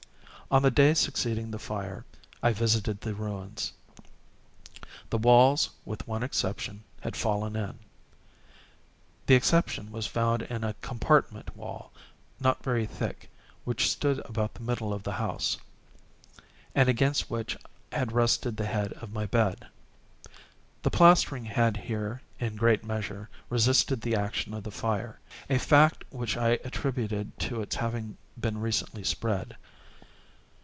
On 0.53 0.63
the 0.63 0.69
day 0.71 0.93
succeeding 0.93 1.49
the 1.51 1.59
fire, 1.59 2.03
I 2.43 2.51
visited 2.51 2.99
the 2.99 3.13
ruins. 3.15 3.71
The 5.09 5.17
walls, 5.17 5.69
with 5.85 6.05
one 6.05 6.23
exception, 6.23 6.83
had 6.99 7.15
fallen 7.15 7.55
in. 7.55 7.79
This 9.27 9.37
exception 9.37 9.93
was 9.93 10.07
found 10.07 10.41
in 10.41 10.65
a 10.65 10.73
compartment 10.81 11.55
wall, 11.55 11.93
not 12.37 12.61
very 12.65 12.85
thick, 12.85 13.29
which 13.63 13.89
stood 13.89 14.19
about 14.25 14.55
the 14.55 14.63
middle 14.63 14.91
of 14.93 15.03
the 15.03 15.13
house, 15.13 15.55
and 16.75 16.89
against 16.89 17.29
which 17.29 17.55
had 17.93 18.11
rested 18.11 18.57
the 18.57 18.65
head 18.65 18.91
of 19.01 19.13
my 19.13 19.25
bed. 19.25 19.67
The 20.83 20.91
plastering 20.91 21.45
had 21.45 21.77
here, 21.77 22.23
in 22.41 22.57
great 22.57 22.83
measure, 22.83 23.29
resisted 23.49 24.01
the 24.01 24.15
action 24.17 24.53
of 24.53 24.65
the 24.65 24.69
fire—a 24.71 25.59
fact 25.59 26.03
which 26.09 26.35
I 26.35 26.59
attributed 26.65 27.39
to 27.39 27.61
its 27.61 27.77
having 27.77 28.17
been 28.37 28.57
recently 28.59 29.05
spread. 29.05 29.55